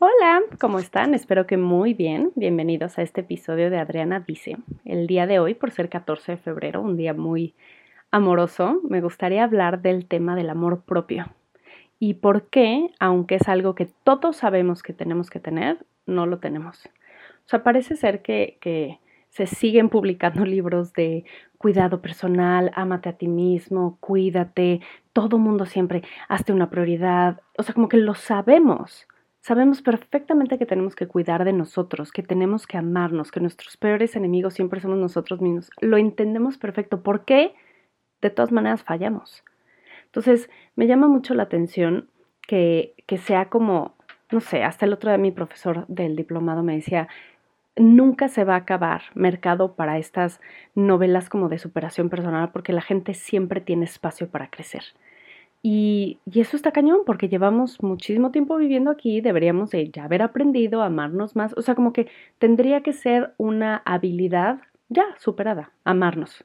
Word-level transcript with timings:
Hola, 0.00 0.42
¿cómo 0.60 0.78
están? 0.78 1.12
Espero 1.12 1.48
que 1.48 1.56
muy 1.56 1.92
bien. 1.92 2.30
Bienvenidos 2.36 2.98
a 2.98 3.02
este 3.02 3.22
episodio 3.22 3.68
de 3.68 3.78
Adriana 3.78 4.20
Dice. 4.20 4.56
El 4.84 5.08
día 5.08 5.26
de 5.26 5.40
hoy, 5.40 5.54
por 5.54 5.72
ser 5.72 5.88
14 5.88 6.32
de 6.32 6.38
febrero, 6.38 6.80
un 6.80 6.96
día 6.96 7.14
muy 7.14 7.56
amoroso, 8.12 8.80
me 8.88 9.00
gustaría 9.00 9.42
hablar 9.42 9.82
del 9.82 10.06
tema 10.06 10.36
del 10.36 10.50
amor 10.50 10.82
propio 10.82 11.26
y 11.98 12.14
por 12.14 12.44
qué, 12.44 12.90
aunque 13.00 13.34
es 13.34 13.48
algo 13.48 13.74
que 13.74 13.88
todos 14.04 14.36
sabemos 14.36 14.84
que 14.84 14.92
tenemos 14.92 15.30
que 15.30 15.40
tener, 15.40 15.84
no 16.06 16.26
lo 16.26 16.38
tenemos. 16.38 16.86
O 16.86 17.48
sea, 17.48 17.64
parece 17.64 17.96
ser 17.96 18.22
que, 18.22 19.00
se 19.30 19.46
siguen 19.46 19.88
publicando 19.88 20.44
libros 20.46 20.92
de 20.92 21.24
cuidado 21.58 22.00
personal, 22.00 22.70
ámate 22.76 23.08
a 23.08 23.14
ti 23.14 23.26
mismo, 23.26 23.98
cuídate, 23.98 24.80
todo 25.12 25.38
mundo 25.38 25.66
siempre, 25.66 26.04
hazte 26.28 26.52
una 26.52 26.70
prioridad. 26.70 27.40
O 27.58 27.64
sea, 27.64 27.74
como 27.74 27.88
que 27.88 27.96
lo 27.96 28.14
sabemos. 28.14 29.08
Sabemos 29.48 29.80
perfectamente 29.80 30.58
que 30.58 30.66
tenemos 30.66 30.94
que 30.94 31.06
cuidar 31.06 31.46
de 31.46 31.54
nosotros, 31.54 32.12
que 32.12 32.22
tenemos 32.22 32.66
que 32.66 32.76
amarnos, 32.76 33.32
que 33.32 33.40
nuestros 33.40 33.78
peores 33.78 34.14
enemigos 34.14 34.52
siempre 34.52 34.78
somos 34.78 34.98
nosotros 34.98 35.40
mismos. 35.40 35.70
Lo 35.80 35.96
entendemos 35.96 36.58
perfecto. 36.58 37.02
¿Por 37.02 37.24
qué? 37.24 37.54
De 38.20 38.28
todas 38.28 38.52
maneras 38.52 38.82
fallamos. 38.82 39.42
Entonces, 40.04 40.50
me 40.76 40.86
llama 40.86 41.08
mucho 41.08 41.32
la 41.32 41.44
atención 41.44 42.10
que, 42.46 42.92
que 43.06 43.16
sea 43.16 43.48
como, 43.48 43.94
no 44.30 44.40
sé, 44.40 44.64
hasta 44.64 44.84
el 44.84 44.92
otro 44.92 45.08
día 45.08 45.16
mi 45.16 45.30
profesor 45.30 45.86
del 45.88 46.14
diplomado 46.14 46.62
me 46.62 46.74
decía, 46.74 47.08
nunca 47.74 48.28
se 48.28 48.44
va 48.44 48.52
a 48.52 48.58
acabar 48.58 49.04
mercado 49.14 49.76
para 49.76 49.96
estas 49.96 50.42
novelas 50.74 51.30
como 51.30 51.48
de 51.48 51.56
superación 51.56 52.10
personal 52.10 52.50
porque 52.52 52.74
la 52.74 52.82
gente 52.82 53.14
siempre 53.14 53.62
tiene 53.62 53.86
espacio 53.86 54.28
para 54.28 54.50
crecer. 54.50 54.82
Y, 55.62 56.18
y, 56.30 56.40
eso 56.40 56.56
está 56.56 56.70
cañón 56.70 57.00
porque 57.04 57.28
llevamos 57.28 57.82
muchísimo 57.82 58.30
tiempo 58.30 58.56
viviendo 58.56 58.90
aquí, 58.90 59.20
deberíamos 59.20 59.70
de 59.70 59.90
ya 59.90 60.04
haber 60.04 60.22
aprendido 60.22 60.82
a 60.82 60.86
amarnos 60.86 61.34
más, 61.34 61.52
o 61.56 61.62
sea, 61.62 61.74
como 61.74 61.92
que 61.92 62.08
tendría 62.38 62.82
que 62.82 62.92
ser 62.92 63.34
una 63.38 63.82
habilidad 63.84 64.60
ya 64.88 65.04
superada, 65.18 65.72
amarnos. 65.84 66.44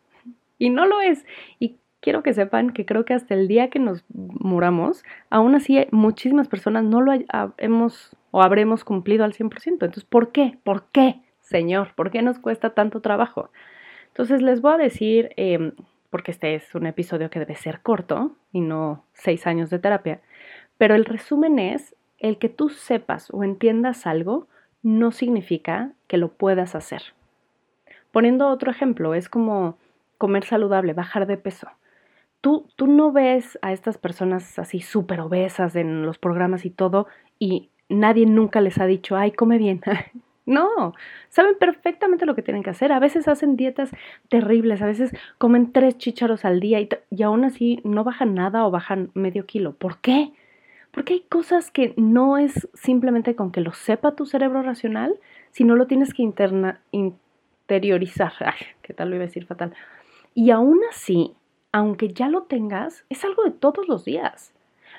Y 0.57 0.69
no 0.69 0.85
lo 0.85 1.01
es. 1.01 1.25
Y 1.59 1.77
quiero 2.03 2.21
que 2.23 2.33
sepan 2.33 2.71
que 2.71 2.85
creo 2.85 3.05
que 3.05 3.13
hasta 3.13 3.33
el 3.33 3.47
día 3.47 3.69
que 3.69 3.79
nos 3.79 4.03
muramos, 4.09 5.03
aún 5.29 5.55
así 5.55 5.87
muchísimas 5.91 6.47
personas 6.47 6.83
no 6.83 7.01
lo 7.01 7.13
hemos 7.57 8.15
o 8.31 8.41
habremos 8.41 8.83
cumplido 8.83 9.23
al 9.23 9.33
100%. 9.33 9.67
Entonces, 9.67 10.03
¿por 10.03 10.31
qué? 10.31 10.57
¿Por 10.63 10.85
qué, 10.91 11.21
Señor? 11.41 11.93
¿Por 11.95 12.11
qué 12.11 12.21
nos 12.21 12.39
cuesta 12.39 12.71
tanto 12.71 12.99
trabajo? 12.99 13.51
Entonces, 14.07 14.41
les 14.41 14.61
voy 14.61 14.73
a 14.73 14.77
decir, 14.77 15.31
em, 15.37 15.71
porque 16.13 16.29
este 16.29 16.53
es 16.53 16.75
un 16.75 16.85
episodio 16.85 17.31
que 17.31 17.39
debe 17.39 17.55
ser 17.55 17.81
corto 17.81 18.35
y 18.51 18.61
no 18.61 19.03
seis 19.13 19.47
años 19.47 19.71
de 19.71 19.79
terapia, 19.79 20.21
pero 20.77 20.93
el 20.93 21.05
resumen 21.05 21.57
es, 21.57 21.95
el 22.19 22.37
que 22.37 22.49
tú 22.49 22.69
sepas 22.69 23.29
o 23.31 23.43
entiendas 23.43 24.05
algo 24.05 24.47
no 24.83 25.11
significa 25.11 25.91
que 26.07 26.17
lo 26.17 26.29
puedas 26.29 26.75
hacer. 26.75 27.01
Poniendo 28.11 28.49
otro 28.49 28.69
ejemplo, 28.69 29.15
es 29.15 29.27
como 29.27 29.79
comer 30.19 30.45
saludable, 30.45 30.93
bajar 30.93 31.25
de 31.25 31.37
peso 31.37 31.67
tú, 32.43 32.67
tú 32.75 32.87
no 32.87 33.13
ves 33.13 33.57
a 33.61 33.71
estas 33.71 33.97
personas 33.97 34.59
así 34.59 34.81
súper 34.81 35.21
obesas 35.21 35.77
en 35.77 36.05
los 36.05 36.17
programas 36.17 36.65
y 36.65 36.69
todo 36.69 37.07
y 37.39 37.69
nadie 37.87 38.25
nunca 38.25 38.59
les 38.59 38.79
ha 38.79 38.85
dicho, 38.85 39.15
ay, 39.15 39.31
come 39.31 39.57
bien. 39.57 39.81
No, 40.45 40.93
saben 41.29 41.55
perfectamente 41.57 42.25
lo 42.25 42.35
que 42.35 42.41
tienen 42.41 42.63
que 42.63 42.69
hacer. 42.69 42.91
A 42.91 42.99
veces 42.99 43.27
hacen 43.27 43.55
dietas 43.55 43.91
terribles, 44.29 44.81
a 44.81 44.85
veces 44.85 45.11
comen 45.37 45.71
tres 45.71 45.97
chícharos 45.97 46.43
al 46.43 46.59
día 46.59 46.81
y, 46.81 46.89
y, 47.09 47.23
aún 47.23 47.45
así 47.45 47.79
no 47.83 48.03
bajan 48.03 48.35
nada 48.35 48.65
o 48.65 48.71
bajan 48.71 49.09
medio 49.13 49.45
kilo. 49.45 49.73
¿Por 49.73 49.99
qué? 49.99 50.33
Porque 50.91 51.13
hay 51.13 51.21
cosas 51.21 51.71
que 51.71 51.93
no 51.97 52.37
es 52.37 52.67
simplemente 52.73 53.35
con 53.35 53.51
que 53.51 53.61
lo 53.61 53.73
sepa 53.73 54.15
tu 54.15 54.25
cerebro 54.25 54.61
racional, 54.61 55.15
sino 55.51 55.75
lo 55.75 55.87
tienes 55.87 56.13
que 56.13 56.23
interna, 56.23 56.81
interiorizar. 56.91 58.33
¿qué 58.81 58.93
tal 58.93 59.09
lo 59.09 59.15
iba 59.15 59.23
a 59.23 59.27
decir 59.27 59.45
fatal? 59.45 59.73
Y 60.35 60.51
aún 60.51 60.81
así, 60.89 61.33
aunque 61.71 62.09
ya 62.09 62.27
lo 62.27 62.43
tengas, 62.43 63.05
es 63.09 63.23
algo 63.23 63.43
de 63.43 63.51
todos 63.51 63.87
los 63.87 64.05
días. 64.05 64.53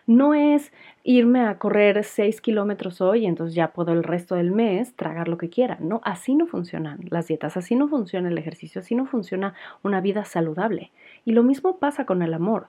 No 0.07 0.35
es 0.35 0.71
irme 1.03 1.41
a 1.41 1.59
correr 1.59 2.05
6 2.05 2.41
kilómetros 2.43 3.01
hoy 3.01 3.23
y 3.23 3.27
entonces 3.27 3.55
ya 3.55 3.73
puedo 3.73 3.93
el 3.93 4.05
resto 4.05 4.35
del 4.35 4.51
mes 4.51 4.95
tragar 4.95 5.29
lo 5.29 5.39
que 5.39 5.49
quiera. 5.49 5.79
No, 5.81 6.03
así 6.05 6.35
no 6.35 6.47
funcionan 6.47 7.01
las 7.09 7.27
dietas, 7.29 7.57
así 7.57 7.75
no 7.75 7.89
funciona 7.89 8.29
el 8.29 8.37
ejercicio, 8.37 8.81
así 8.81 8.95
no 8.95 9.07
funciona 9.07 9.55
una 9.83 10.03
vida 10.03 10.25
saludable. 10.25 10.91
Y 11.25 11.33
lo 11.33 11.43
mismo 11.43 11.79
pasa 11.79 12.05
con 12.05 12.23
el 12.23 12.35
amor. 12.35 12.67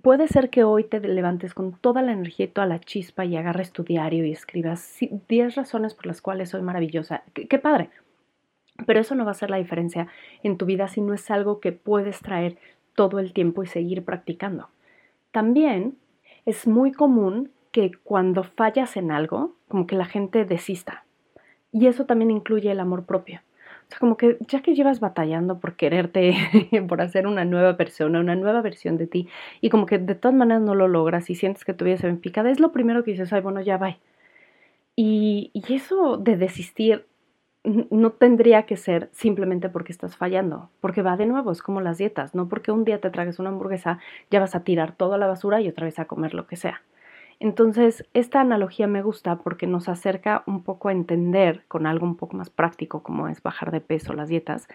Puede 0.00 0.28
ser 0.28 0.50
que 0.50 0.64
hoy 0.64 0.84
te 0.84 1.00
levantes 1.00 1.52
con 1.52 1.72
toda 1.72 2.00
la 2.00 2.12
energía 2.12 2.46
y 2.46 2.50
toda 2.50 2.66
la 2.66 2.80
chispa 2.80 3.24
y 3.24 3.36
agarres 3.36 3.72
tu 3.72 3.82
diario 3.82 4.24
y 4.24 4.32
escribas 4.32 4.98
10 5.28 5.54
razones 5.56 5.94
por 5.94 6.06
las 6.06 6.22
cuales 6.22 6.50
soy 6.50 6.62
maravillosa. 6.62 7.22
qué 7.34 7.58
padre. 7.58 7.90
Pero 8.86 9.00
eso 9.00 9.14
no 9.14 9.24
va 9.24 9.30
a 9.30 9.34
ser 9.34 9.50
la 9.50 9.56
diferencia 9.56 10.08
en 10.42 10.58
tu 10.58 10.66
vida 10.66 10.88
si 10.88 11.00
no 11.00 11.14
es 11.14 11.30
algo 11.30 11.60
que 11.60 11.72
puedes 11.72 12.20
traer 12.20 12.56
todo 12.94 13.18
el 13.18 13.32
tiempo 13.32 13.62
y 13.62 13.66
seguir 13.66 14.04
practicando. 14.04 14.68
También 15.32 15.96
es 16.46 16.66
muy 16.66 16.92
común 16.92 17.50
que 17.72 17.90
cuando 18.04 18.44
fallas 18.44 18.96
en 18.96 19.10
algo, 19.10 19.54
como 19.68 19.86
que 19.86 19.96
la 19.96 20.06
gente 20.06 20.44
desista. 20.44 21.04
Y 21.72 21.88
eso 21.88 22.06
también 22.06 22.30
incluye 22.30 22.70
el 22.70 22.80
amor 22.80 23.04
propio. 23.04 23.40
O 23.86 23.90
sea, 23.90 23.98
como 23.98 24.16
que 24.16 24.38
ya 24.40 24.62
que 24.62 24.74
llevas 24.74 25.00
batallando 25.00 25.60
por 25.60 25.76
quererte, 25.76 26.34
por 26.88 27.02
hacer 27.02 27.26
una 27.26 27.44
nueva 27.44 27.76
persona, 27.76 28.20
una 28.20 28.34
nueva 28.34 28.62
versión 28.62 28.96
de 28.96 29.06
ti, 29.06 29.28
y 29.60 29.68
como 29.68 29.86
que 29.86 29.98
de 29.98 30.14
todas 30.14 30.34
maneras 30.34 30.62
no 30.62 30.74
lo 30.74 30.88
logras 30.88 31.28
y 31.28 31.34
sientes 31.34 31.64
que 31.64 31.74
tu 31.74 31.84
vida 31.84 31.98
se 31.98 32.06
ve 32.06 32.14
picada, 32.14 32.50
es 32.50 32.60
lo 32.60 32.72
primero 32.72 33.04
que 33.04 33.10
dices, 33.10 33.32
ay, 33.32 33.42
bueno, 33.42 33.60
ya 33.60 33.76
va. 33.76 33.98
Y, 34.96 35.50
y 35.52 35.74
eso 35.74 36.16
de 36.16 36.36
desistir 36.36 37.04
no 37.66 38.12
tendría 38.12 38.62
que 38.62 38.76
ser 38.76 39.10
simplemente 39.12 39.68
porque 39.68 39.92
estás 39.92 40.16
fallando, 40.16 40.70
porque 40.80 41.02
va 41.02 41.16
de 41.16 41.26
nuevo, 41.26 41.50
es 41.50 41.62
como 41.62 41.80
las 41.80 41.98
dietas, 41.98 42.34
no 42.34 42.48
porque 42.48 42.70
un 42.70 42.84
día 42.84 43.00
te 43.00 43.10
tragues 43.10 43.40
una 43.40 43.48
hamburguesa 43.48 43.98
ya 44.30 44.38
vas 44.38 44.54
a 44.54 44.62
tirar 44.62 44.92
toda 44.92 45.18
la 45.18 45.26
basura 45.26 45.60
y 45.60 45.68
otra 45.68 45.84
vez 45.86 45.98
a 45.98 46.04
comer 46.04 46.32
lo 46.34 46.46
que 46.46 46.56
sea. 46.56 46.82
Entonces, 47.40 48.06
esta 48.14 48.40
analogía 48.40 48.86
me 48.86 49.02
gusta 49.02 49.38
porque 49.38 49.66
nos 49.66 49.88
acerca 49.88 50.42
un 50.46 50.62
poco 50.62 50.88
a 50.88 50.92
entender 50.92 51.64
con 51.68 51.86
algo 51.86 52.06
un 52.06 52.16
poco 52.16 52.36
más 52.36 52.50
práctico 52.50 53.02
como 53.02 53.28
es 53.28 53.42
bajar 53.42 53.72
de 53.72 53.80
peso, 53.80 54.14
las 54.14 54.28
dietas, 54.28 54.68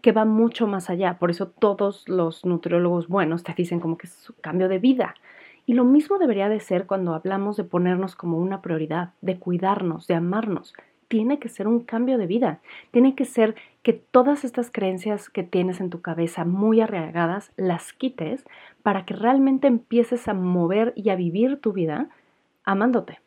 que 0.00 0.12
va 0.12 0.24
mucho 0.24 0.66
más 0.66 0.88
allá. 0.88 1.18
Por 1.18 1.30
eso 1.30 1.48
todos 1.48 2.08
los 2.08 2.44
nutriólogos 2.44 3.08
buenos 3.08 3.42
te 3.42 3.54
dicen 3.54 3.80
como 3.80 3.98
que 3.98 4.06
es 4.06 4.30
un 4.30 4.36
cambio 4.40 4.68
de 4.68 4.78
vida. 4.78 5.14
Y 5.66 5.74
lo 5.74 5.84
mismo 5.84 6.18
debería 6.18 6.48
de 6.48 6.60
ser 6.60 6.86
cuando 6.86 7.12
hablamos 7.12 7.56
de 7.56 7.64
ponernos 7.64 8.14
como 8.14 8.38
una 8.38 8.62
prioridad, 8.62 9.14
de 9.20 9.38
cuidarnos, 9.38 10.06
de 10.06 10.14
amarnos 10.14 10.74
tiene 11.08 11.38
que 11.38 11.48
ser 11.48 11.68
un 11.68 11.80
cambio 11.80 12.18
de 12.18 12.26
vida. 12.26 12.60
Tiene 12.90 13.14
que 13.14 13.24
ser 13.24 13.54
que 13.82 13.92
todas 13.92 14.44
estas 14.44 14.70
creencias 14.70 15.28
que 15.28 15.42
tienes 15.42 15.80
en 15.80 15.90
tu 15.90 16.00
cabeza 16.00 16.44
muy 16.44 16.80
arraigadas 16.80 17.52
las 17.56 17.92
quites 17.92 18.44
para 18.82 19.04
que 19.04 19.14
realmente 19.14 19.66
empieces 19.66 20.28
a 20.28 20.34
mover 20.34 20.92
y 20.96 21.10
a 21.10 21.16
vivir 21.16 21.60
tu 21.60 21.72
vida 21.72 22.08
amándote. 22.64 23.20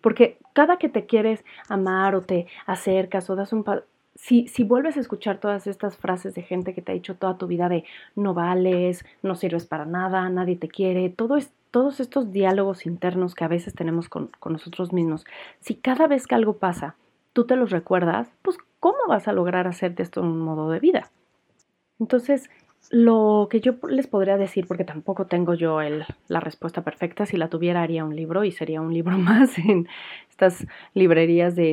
Porque 0.00 0.38
cada 0.52 0.76
que 0.76 0.88
te 0.88 1.06
quieres 1.06 1.44
amar 1.68 2.14
o 2.14 2.22
te 2.22 2.46
acercas 2.66 3.28
o 3.30 3.36
das 3.36 3.52
un 3.52 3.64
si, 4.14 4.46
si, 4.48 4.64
vuelves 4.64 4.96
a 4.96 5.00
escuchar 5.00 5.38
todas 5.38 5.66
estas 5.66 5.96
frases 5.96 6.34
de 6.34 6.42
gente 6.42 6.74
que 6.74 6.82
te 6.82 6.92
ha 6.92 6.94
dicho 6.94 7.16
toda 7.16 7.36
tu 7.36 7.46
vida 7.46 7.68
de 7.68 7.84
no 8.14 8.32
vales, 8.32 9.04
no 9.22 9.34
sirves 9.34 9.66
para 9.66 9.84
nada, 9.84 10.28
nadie 10.28 10.56
te 10.56 10.68
quiere, 10.68 11.08
todos 11.10 12.00
estos 12.00 12.32
diálogos 12.32 12.86
internos 12.86 13.34
que 13.34 13.44
a 13.44 13.48
veces 13.48 13.74
tenemos 13.74 14.08
con, 14.08 14.30
nosotros 14.44 14.92
mismos, 14.92 15.24
si 15.60 15.74
cada 15.74 16.06
vez 16.06 16.26
que 16.26 16.36
algo 16.36 16.58
pasa 16.58 16.96
tú 17.32 17.46
te 17.46 17.56
los 17.56 17.70
recuerdas, 17.70 18.30
pues 18.42 18.56
¿cómo 18.78 18.98
vas 19.08 19.26
a 19.26 19.32
lograr 19.32 19.66
hacerte 19.66 20.04
esto 20.04 20.22
un 20.22 20.38
modo 20.38 20.70
de 20.70 20.78
vida? 20.78 21.10
Entonces, 21.98 22.48
lo 22.90 23.48
que 23.50 23.60
yo 23.60 23.74
les 23.88 24.06
podría 24.06 24.36
decir, 24.36 24.66
porque 24.68 24.84
tampoco 24.84 25.26
tengo 25.26 25.54
yo 25.54 25.80
el, 25.80 26.04
la 26.28 26.38
respuesta 26.38 26.82
perfecta, 26.82 27.26
si 27.26 27.36
la 27.36 27.48
tuviera 27.48 27.82
haría 27.82 28.04
un 28.04 28.14
libro 28.14 28.44
y 28.44 28.52
sería 28.52 28.80
un 28.80 28.94
libro 28.94 29.18
más 29.18 29.58
en 29.58 29.88
estas 30.30 30.66
librerías 30.92 31.56
de 31.56 31.72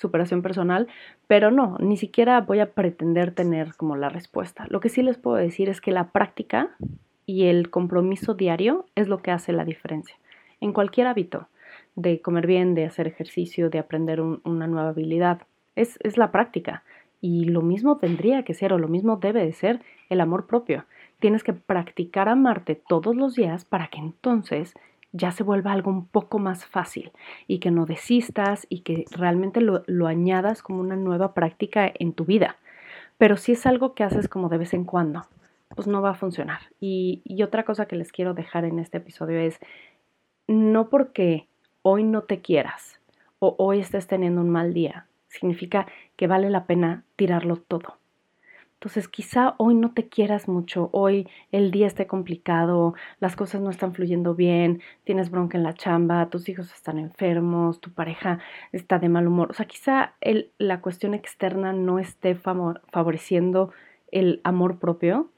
superación 0.00 0.40
personal, 0.40 0.88
pero 1.26 1.50
no, 1.50 1.76
ni 1.78 1.98
siquiera 1.98 2.40
voy 2.40 2.60
a 2.60 2.72
pretender 2.72 3.32
tener 3.32 3.74
como 3.76 3.96
la 3.96 4.08
respuesta. 4.08 4.66
Lo 4.70 4.80
que 4.80 4.88
sí 4.88 5.02
les 5.02 5.18
puedo 5.18 5.36
decir 5.36 5.68
es 5.68 5.82
que 5.82 5.92
la 5.92 6.10
práctica 6.10 6.70
y 7.26 7.44
el 7.44 7.68
compromiso 7.68 8.34
diario 8.34 8.86
es 8.94 9.08
lo 9.08 9.18
que 9.18 9.30
hace 9.30 9.52
la 9.52 9.64
diferencia. 9.64 10.16
En 10.60 10.72
cualquier 10.72 11.06
hábito, 11.06 11.48
de 11.96 12.22
comer 12.22 12.46
bien, 12.46 12.74
de 12.74 12.86
hacer 12.86 13.06
ejercicio, 13.06 13.68
de 13.68 13.78
aprender 13.78 14.22
una 14.22 14.66
nueva 14.66 14.88
habilidad, 14.88 15.42
es, 15.76 15.98
es 16.02 16.16
la 16.16 16.32
práctica. 16.32 16.82
Y 17.20 17.44
lo 17.44 17.60
mismo 17.60 17.98
tendría 17.98 18.42
que 18.42 18.54
ser, 18.54 18.72
o 18.72 18.78
lo 18.78 18.88
mismo 18.88 19.16
debe 19.16 19.44
de 19.44 19.52
ser, 19.52 19.80
el 20.08 20.22
amor 20.22 20.46
propio. 20.46 20.86
Tienes 21.18 21.44
que 21.44 21.52
practicar 21.52 22.30
amarte 22.30 22.74
todos 22.74 23.14
los 23.14 23.34
días 23.34 23.66
para 23.66 23.88
que 23.88 23.98
entonces 23.98 24.72
ya 25.12 25.32
se 25.32 25.42
vuelva 25.42 25.72
algo 25.72 25.90
un 25.90 26.06
poco 26.06 26.38
más 26.38 26.64
fácil 26.64 27.12
y 27.46 27.58
que 27.58 27.70
no 27.70 27.86
desistas 27.86 28.66
y 28.68 28.80
que 28.80 29.04
realmente 29.10 29.60
lo, 29.60 29.82
lo, 29.86 30.06
añadas 30.06 30.62
como 30.62 30.80
una 30.80 30.96
nueva 30.96 31.34
práctica 31.34 31.90
en 31.98 32.12
tu 32.12 32.24
vida. 32.24 32.56
Pero 33.18 33.36
si 33.36 33.52
es 33.52 33.66
algo 33.66 33.94
que 33.94 34.04
haces 34.04 34.28
como 34.28 34.48
de 34.48 34.58
vez 34.58 34.72
en 34.72 34.84
cuando, 34.84 35.26
pues 35.74 35.86
no 35.86 36.02
va 36.02 36.10
a 36.10 36.14
funcionar. 36.14 36.60
Y, 36.80 37.22
otra 37.42 37.64
cosa 37.64 37.86
que 37.86 37.96
les 37.96 38.12
quiero 38.12 38.34
dejar 38.34 38.64
en 38.64 38.78
este 38.78 38.98
episodio 38.98 39.38
es, 39.38 39.58
no 40.46 40.88
porque 40.88 41.46
hoy 41.82 42.04
no 42.04 42.22
te 42.22 42.40
quieras, 42.40 43.00
o 43.38 43.54
hoy 43.58 43.80
estés 43.80 44.06
teniendo 44.06 44.40
un 44.40 44.50
mal 44.50 44.74
día. 44.74 45.06
Significa 45.28 45.86
que 46.16 46.26
vale 46.26 46.50
la 46.50 46.66
pena 46.66 47.04
tirarlo 47.16 47.56
todo. 47.56 47.99
Entonces 48.80 49.08
quizá 49.08 49.56
hoy 49.58 49.74
no 49.74 49.92
te 49.92 50.08
quieras 50.08 50.48
mucho, 50.48 50.88
hoy 50.92 51.28
el 51.52 51.70
día 51.70 51.86
esté 51.86 52.06
complicado, 52.06 52.94
las 53.18 53.36
cosas 53.36 53.60
no 53.60 53.68
están 53.68 53.92
fluyendo 53.92 54.34
bien, 54.34 54.80
tienes 55.04 55.30
bronca 55.30 55.58
en 55.58 55.64
la 55.64 55.74
chamba, 55.74 56.30
tus 56.30 56.48
hijos 56.48 56.72
están 56.72 56.98
enfermos, 56.98 57.82
tu 57.82 57.92
pareja 57.92 58.38
está 58.72 58.98
de 58.98 59.10
mal 59.10 59.26
humor. 59.26 59.50
O 59.50 59.52
sea, 59.52 59.66
quizá 59.66 60.14
el, 60.22 60.50
la 60.56 60.80
cuestión 60.80 61.12
externa 61.12 61.74
no 61.74 61.98
esté 61.98 62.34
favoreciendo 62.34 63.70
el 64.12 64.40
amor 64.44 64.78
propio, 64.78 65.28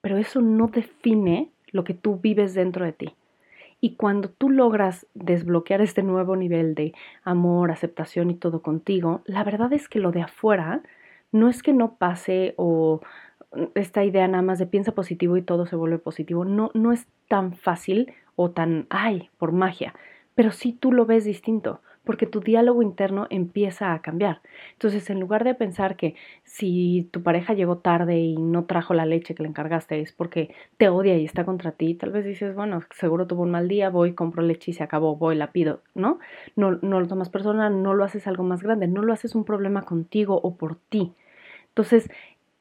pero 0.00 0.16
eso 0.16 0.40
no 0.40 0.66
define 0.66 1.52
lo 1.70 1.84
que 1.84 1.94
tú 1.94 2.18
vives 2.20 2.52
dentro 2.52 2.84
de 2.84 2.92
ti. 2.92 3.14
Y 3.80 3.94
cuando 3.94 4.28
tú 4.28 4.50
logras 4.50 5.06
desbloquear 5.14 5.82
este 5.82 6.02
nuevo 6.02 6.34
nivel 6.34 6.74
de 6.74 6.94
amor, 7.22 7.70
aceptación 7.70 8.28
y 8.32 8.34
todo 8.34 8.60
contigo, 8.60 9.20
la 9.24 9.44
verdad 9.44 9.72
es 9.72 9.88
que 9.88 10.00
lo 10.00 10.10
de 10.10 10.22
afuera 10.22 10.82
no 11.32 11.48
es 11.48 11.62
que 11.62 11.72
no 11.72 11.96
pase 11.96 12.54
o 12.56 13.00
esta 13.74 14.04
idea 14.04 14.28
nada 14.28 14.42
más 14.42 14.58
de 14.58 14.66
piensa 14.66 14.92
positivo 14.92 15.36
y 15.36 15.42
todo 15.42 15.66
se 15.66 15.76
vuelve 15.76 15.98
positivo. 15.98 16.44
No, 16.44 16.70
no 16.74 16.92
es 16.92 17.06
tan 17.28 17.54
fácil 17.54 18.12
o 18.34 18.50
tan, 18.50 18.86
ay, 18.90 19.30
por 19.38 19.52
magia, 19.52 19.94
pero 20.34 20.52
sí 20.52 20.72
tú 20.72 20.92
lo 20.92 21.06
ves 21.06 21.24
distinto 21.24 21.80
porque 22.06 22.26
tu 22.26 22.40
diálogo 22.40 22.82
interno 22.82 23.26
empieza 23.30 23.92
a 23.92 24.00
cambiar. 24.00 24.40
Entonces, 24.74 25.10
en 25.10 25.18
lugar 25.18 25.42
de 25.42 25.56
pensar 25.56 25.96
que 25.96 26.14
si 26.44 27.08
tu 27.10 27.22
pareja 27.22 27.52
llegó 27.52 27.78
tarde 27.78 28.16
y 28.18 28.36
no 28.36 28.64
trajo 28.64 28.94
la 28.94 29.04
leche 29.04 29.34
que 29.34 29.42
le 29.42 29.48
encargaste 29.48 30.00
es 30.00 30.12
porque 30.12 30.54
te 30.76 30.88
odia 30.88 31.18
y 31.18 31.24
está 31.24 31.44
contra 31.44 31.72
ti, 31.72 31.94
tal 31.94 32.12
vez 32.12 32.24
dices, 32.24 32.54
bueno, 32.54 32.80
seguro 32.94 33.26
tuvo 33.26 33.42
un 33.42 33.50
mal 33.50 33.66
día, 33.66 33.90
voy, 33.90 34.14
compro 34.14 34.42
leche 34.42 34.70
y 34.70 34.74
se 34.74 34.84
acabó, 34.84 35.16
voy, 35.16 35.34
la 35.34 35.50
pido, 35.50 35.82
¿no? 35.94 36.20
No, 36.54 36.78
no 36.80 37.00
lo 37.00 37.08
tomas 37.08 37.28
personal, 37.28 37.82
no 37.82 37.92
lo 37.92 38.04
haces 38.04 38.28
algo 38.28 38.44
más 38.44 38.62
grande, 38.62 38.86
no 38.86 39.02
lo 39.02 39.12
haces 39.12 39.34
un 39.34 39.44
problema 39.44 39.82
contigo 39.82 40.40
o 40.40 40.54
por 40.56 40.76
ti. 40.76 41.12
Entonces, 41.70 42.08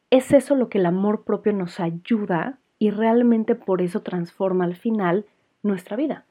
es 0.10 0.34
eso 0.34 0.56
lo 0.56 0.70
que 0.70 0.80
el 0.80 0.88
amor 0.88 1.24
propio 1.24 1.54
nos 1.54 1.80
ayuda 1.80 2.58
y 2.80 2.90
realmente 2.90 3.54
por 3.54 3.84
eso 3.84 4.02
transforma 4.02 4.66
al 4.66 4.76
final 4.76 5.26
nuestra 5.62 5.96
vida 5.96 6.26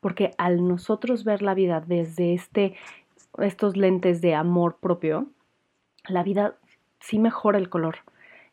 porque 0.00 0.32
al 0.38 0.66
nosotros 0.66 1.24
ver 1.24 1.42
la 1.42 1.54
vida 1.54 1.80
desde 1.80 2.34
este, 2.34 2.74
estos 3.38 3.76
lentes 3.76 4.20
de 4.20 4.34
amor 4.34 4.76
propio, 4.80 5.26
la 6.08 6.22
vida 6.22 6.54
sí 6.98 7.18
mejora 7.18 7.58
el 7.58 7.68
color. 7.68 7.96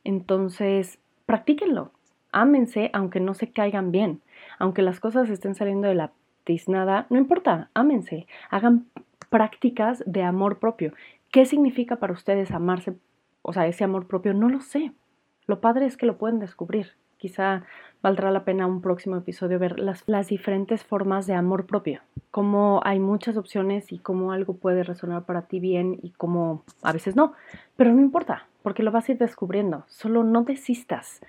Entonces, 0.03 0.99
practíquenlo, 1.25 1.91
ámense 2.31 2.89
aunque 2.93 3.19
no 3.19 3.33
se 3.33 3.51
caigan 3.51 3.91
bien, 3.91 4.21
aunque 4.59 4.81
las 4.81 4.99
cosas 4.99 5.29
estén 5.29 5.55
saliendo 5.55 5.87
de 5.87 5.95
la 5.95 6.11
tiznada, 6.43 7.07
no 7.09 7.17
importa, 7.17 7.69
ámense, 7.73 8.27
hagan 8.49 8.87
prácticas 9.29 10.03
de 10.05 10.23
amor 10.23 10.59
propio. 10.59 10.93
¿Qué 11.31 11.45
significa 11.45 11.97
para 11.97 12.13
ustedes 12.13 12.51
amarse? 12.51 12.95
O 13.41 13.53
sea, 13.53 13.67
ese 13.67 13.83
amor 13.83 14.07
propio, 14.07 14.33
no 14.33 14.49
lo 14.49 14.61
sé. 14.61 14.93
Lo 15.45 15.59
padre 15.59 15.85
es 15.85 15.97
que 15.97 16.05
lo 16.05 16.17
pueden 16.17 16.39
descubrir. 16.39 16.93
Quizá 17.17 17.63
valdrá 18.03 18.29
la 18.29 18.45
pena 18.45 18.67
un 18.67 18.81
próximo 18.81 19.17
episodio 19.17 19.57
ver 19.57 19.79
las, 19.79 20.05
diferentes 20.27 20.83
formas 20.83 21.25
de 21.25 21.33
amor 21.33 21.65
propio, 21.65 22.01
cómo 22.29 22.79
hay 22.83 22.99
muchas 22.99 23.37
opciones 23.37 23.91
y 23.91 23.97
cómo 23.97 24.31
algo 24.31 24.53
puede 24.53 24.83
resonar 24.83 25.23
para 25.25 25.43
ti 25.43 25.59
bien 25.59 25.97
y 26.03 26.11
cómo 26.11 26.63
a 26.83 26.93
veces 26.93 27.15
no. 27.15 27.33
Pero 27.75 27.91
no 27.91 28.01
importa, 28.01 28.45
porque 28.61 28.83
lo 28.83 28.91
vas 28.91 29.09
a 29.09 29.13
ir 29.13 29.17
descubriendo. 29.17 29.83
Solo 29.87 30.23
no 30.23 30.43
desistas. 30.43 31.21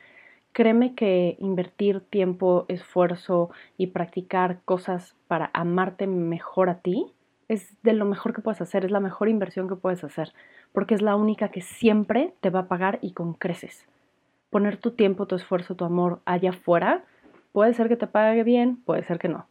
Créeme 0.53 0.95
que 0.95 1.37
invertir 1.41 2.01
tiempo, 2.01 2.67
esfuerzo 2.69 3.51
y 3.79 3.89
practicar 3.89 4.61
cosas 4.67 5.15
para 5.27 5.51
amarte 5.55 6.07
mejor 6.07 6.69
a 6.69 6.81
ti 6.81 7.07
es 7.49 7.83
de 7.83 7.95
lo 7.95 8.05
mejor 8.05 8.35
que 8.35 8.43
puedes 8.43 8.61
hacer, 8.61 8.85
es 8.85 8.91
la 8.91 9.01
mejor 9.01 9.31
inversión 9.31 9.69
que 9.69 9.77
puedes 9.77 10.05
hacer, 10.05 10.35
porque 10.73 10.95
es 10.95 11.01
la 11.01 11.17
única 11.17 11.49
que 11.49 11.63
siempre 11.63 12.35
te 12.41 12.51
va 12.51 12.61
a 12.61 12.69
pagar 12.69 12.99
y 13.01 13.13
con 13.13 13.33
creces 13.33 13.87
poner 14.51 14.77
tu 14.77 14.93
tiempo, 14.93 15.27
tu 15.27 15.37
esfuerzo, 15.37 15.75
tu 15.75 15.85
amor 15.85 16.21
allá 16.25 16.51
afuera, 16.51 17.05
puede 17.53 17.75
ser 17.75 17.89
que 17.89 17.97
te 17.97 18.07
pague 18.07 18.45
bien, 18.45 18.77
puede 18.85 19.03
ser 19.05 19.19
que 19.19 19.29
no. 19.29 19.47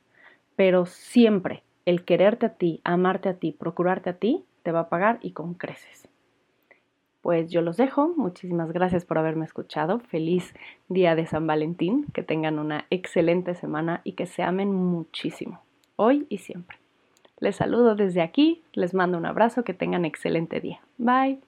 Pero 0.55 0.85
siempre 0.85 1.63
el 1.85 2.03
quererte 2.03 2.45
a 2.47 2.53
ti, 2.55 2.81
amarte 2.83 3.29
a 3.29 3.35
ti, 3.35 3.51
procurarte 3.51 4.09
a 4.09 4.13
ti, 4.13 4.43
te 4.63 4.71
va 4.71 4.81
a 4.81 4.89
pagar 4.89 5.19
y 5.21 5.31
con 5.31 5.53
creces. 5.53 6.09
Pues 7.21 7.49
yo 7.49 7.61
los 7.61 7.77
dejo. 7.77 8.13
Muchísimas 8.15 8.71
gracias 8.71 9.03
por 9.03 9.17
haberme 9.17 9.45
escuchado. 9.45 9.99
Feliz 9.99 10.53
día 10.87 11.15
de 11.15 11.25
San 11.25 11.45
Valentín. 11.45 12.05
Que 12.13 12.23
tengan 12.23 12.57
una 12.57 12.85
excelente 12.89 13.53
semana 13.53 13.99
y 14.05 14.13
que 14.13 14.27
se 14.27 14.43
amen 14.43 14.73
muchísimo. 14.73 15.61
Hoy 15.97 16.25
y 16.29 16.37
siempre. 16.37 16.77
Les 17.39 17.57
saludo 17.57 17.95
desde 17.95 18.21
aquí. 18.21 18.63
Les 18.71 18.93
mando 18.93 19.17
un 19.17 19.25
abrazo. 19.25 19.63
Que 19.63 19.73
tengan 19.73 20.05
excelente 20.05 20.61
día. 20.61 20.79
Bye. 20.97 21.46